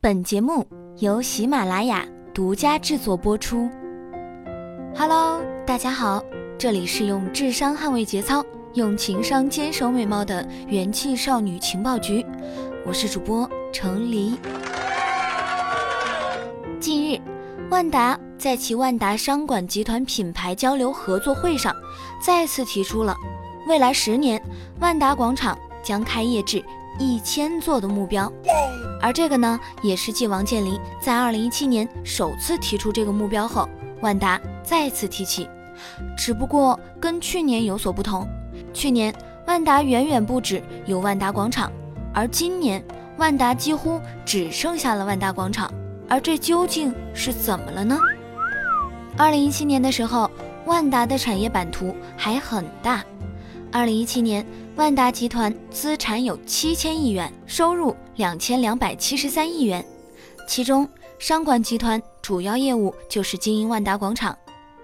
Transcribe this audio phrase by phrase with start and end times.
[0.00, 0.64] 本节目
[0.98, 3.68] 由喜马拉雅独家制作播出。
[4.96, 6.22] Hello，大家好，
[6.56, 12.24] 这里是用智商捍卫节操，用情商坚守美貌的元气少女情报局，
[12.86, 14.38] 我是主播程黎。
[16.78, 17.20] 近日，
[17.68, 21.74] 万达在其万达商管集团品牌交流合作会上，
[22.24, 23.16] 再次提出了
[23.66, 24.40] 未来十年
[24.78, 26.62] 万达广场将开业至
[26.98, 28.30] 一千座的目标。
[29.00, 33.68] 而这个呢，也是继王健林在二零一七年首次提出这个目标后，
[34.00, 35.48] 万达再次提起。
[36.16, 38.26] 只不过跟去年有所不同，
[38.74, 39.14] 去年
[39.46, 41.70] 万达远远不止有万达广场，
[42.12, 42.82] 而今年
[43.16, 45.72] 万达几乎只剩下了万达广场。
[46.08, 47.98] 而这究竟是怎么了呢？
[49.16, 50.28] 二零一七年的时候，
[50.64, 53.04] 万达的产业版图还很大。
[53.70, 54.44] 二零一七年，
[54.78, 59.84] 万达集团资产有七千亿元，收入两千两百七十三亿元，
[60.46, 60.88] 其中
[61.18, 64.38] 商管集团主要业务就是经营万达广场。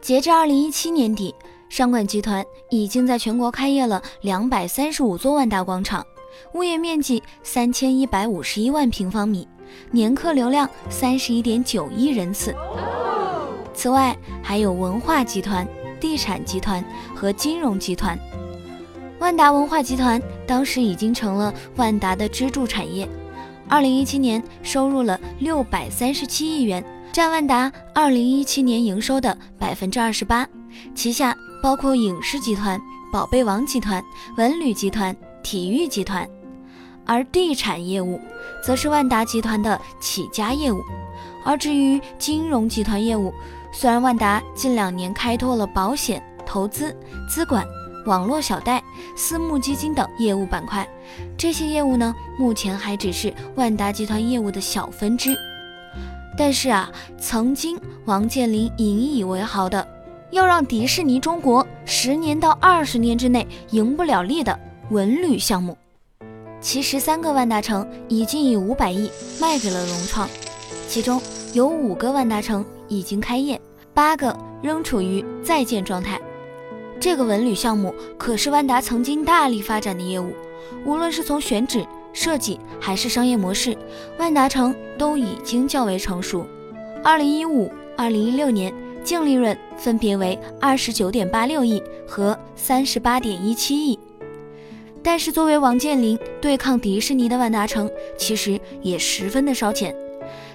[0.00, 1.34] 截至二零一七年底，
[1.68, 6.06] 商管集团已经在全国开业了两百三十五座万达广场，
[6.54, 9.48] 物业面积三千一百五十一万平方米。
[9.90, 12.54] 年客流量三十一点九亿人次。
[13.74, 15.66] 此外，还有文化集团、
[15.98, 18.16] 地产集团和金融集团。
[19.20, 23.06] 万达文化集团当时已经成了万达的支柱产业。
[23.68, 30.48] 二零一七年收入了六百三十七亿元，占万达二零一七年营收的百分之二十八。
[30.94, 32.80] 旗下包括影视集团、
[33.12, 34.02] 宝贝王集团、
[34.38, 36.26] 文旅集团、体育集团。
[37.04, 38.18] 而地产业务，
[38.64, 40.80] 则是万达集团的起家业务。
[41.44, 43.32] 而至于金融集团业务，
[43.70, 46.96] 虽然万达近两年开拓了保险、投资、
[47.28, 47.66] 资管、
[48.06, 48.82] 网络小贷、
[49.16, 50.88] 私募基金等业务板块，
[51.36, 55.36] 这些业务呢，目前还只是万达集团业务的小分支。
[56.36, 59.86] 但是啊，曾经王健林引以为豪的，
[60.30, 64.58] 要让迪士尼中国十年到二十年之内赢不了利的
[64.90, 65.76] 文旅项目。
[66.60, 70.28] 其十三个万达城已经以五百亿卖给了融创，
[70.88, 71.20] 其中
[71.52, 73.60] 有五个万达城已经开业，
[73.92, 76.20] 八个仍处于在建状态。
[77.00, 80.34] 这个文旅项目可是万达曾经大力发展的业务，
[80.84, 83.74] 无论是从选址、设计还是商业模式，
[84.18, 86.46] 万达城都已经较为成熟。
[87.02, 88.70] 二零一五、二零一六年
[89.02, 93.98] 净利润分别为二十九点八六亿和三十八点一七亿。
[95.02, 99.96] 但是，作为王健林对抗迪士尼的万达城，其实也十分的烧钱。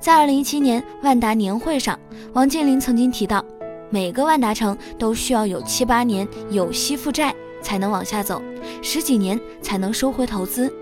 [0.00, 2.00] 在二零一七年万达年会上，
[2.32, 3.44] 王健林曾经提到，
[3.90, 8.40] 每个万达城都需要有七八年有息负债才能往下走，
[8.80, 10.72] 十几年才能收回投资。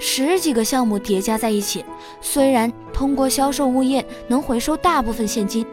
[0.00, 1.84] 十几个项目叠加在一起，
[2.20, 5.64] 虽然通过销售物业能回收大部分现金，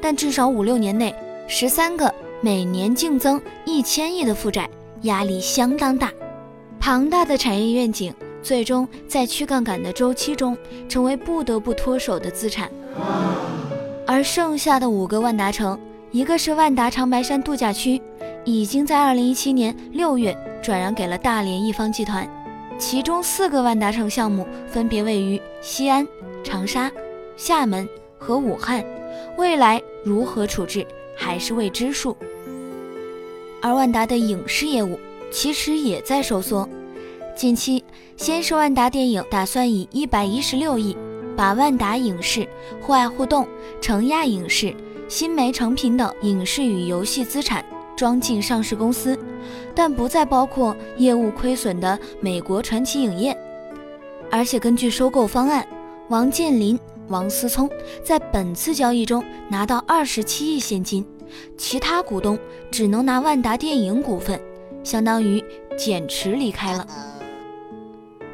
[0.00, 1.14] 但至少五六年内，
[1.46, 4.68] 十三个每年净增一千亿的负债，
[5.02, 6.10] 压力相当大。
[6.80, 10.56] 庞大的产业愿景，最终在去杠杆的周期中
[10.88, 12.70] 成为不得不脱手的资产。
[14.06, 15.78] 而剩下的五个万达城，
[16.12, 18.00] 一个是万达长白山度假区，
[18.44, 22.28] 已经在二零一七年六月转让给了大连一方集团。
[22.78, 26.06] 其中四个万达城项目分别位于西安、
[26.42, 26.90] 长沙、
[27.36, 27.88] 厦门
[28.18, 28.84] 和武汉，
[29.36, 32.16] 未来如何处置还是未知数。
[33.62, 34.98] 而万达的影视业务。
[35.32, 36.68] 其实也在收缩。
[37.36, 37.84] 近期，
[38.16, 40.96] 先是万达电影打算以一百一十六亿
[41.36, 42.48] 把万达影视、
[42.80, 43.46] 户外互动、
[43.80, 44.74] 成亚影视、
[45.10, 47.64] 新媒成品等影视与游戏资产
[47.96, 49.18] 装进上市公司，
[49.74, 53.36] 但不再包括业务亏损的美国传奇影业。
[54.30, 55.66] 而且根据收购方案，
[56.10, 56.78] 王健林、
[57.08, 57.68] 王思聪
[58.04, 61.04] 在本次交易中拿到二十七亿现金，
[61.56, 62.38] 其他股东
[62.70, 64.40] 只能拿万达电影股份。
[64.84, 65.44] 相当于
[65.76, 66.86] 减持离开了，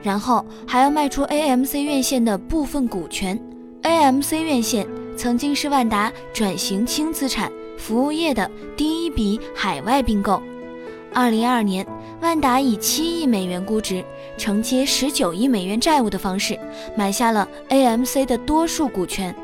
[0.03, 3.43] 然后还要卖出 AMC 院线的部分股权。
[3.83, 4.87] AMC 院线
[5.17, 10.43] 曾经是万达转型轻资产服务业的第一笔海外并购。
[11.13, 11.87] 二零二二年，
[12.21, 14.05] 万达以七亿美元估值
[14.37, 16.59] 承接十九亿美元债务的方式
[16.95, 19.35] 买下了 AMC 的多数股权。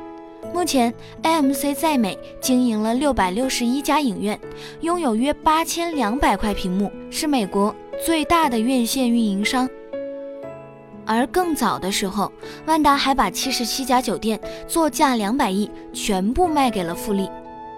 [0.53, 0.93] 目前
[1.23, 4.39] ，AMC 在美经营了六百六十一家影院，
[4.83, 7.75] 拥有约八千两百块屏幕，是美国
[8.05, 9.67] 最大的院线运营商。
[11.07, 12.31] 而更早的时候，
[12.67, 17.29] 万达还把七十七家酒店作价两百亿全部卖给了富力，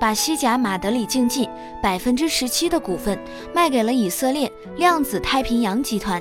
[0.00, 1.48] 把西甲马德里竞技
[1.82, 3.18] 百分之十七的股份
[3.54, 6.20] 卖给了以色列量子太平洋集团。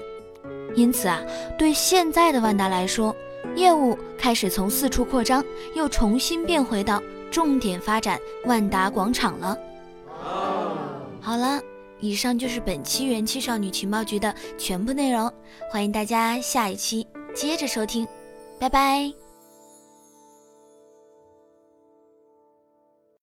[0.75, 1.19] 因此啊，
[1.57, 3.15] 对现在的万达来说，
[3.55, 5.43] 业务开始从四处扩张，
[5.75, 9.57] 又重新变回到重点发展万达广场了。
[11.21, 11.61] 好了，
[12.03, 15.31] 以上就是本期元气少女情报局的全部内容，
[15.71, 18.05] 欢迎大家下一期接着收听，
[18.59, 19.22] 拜拜。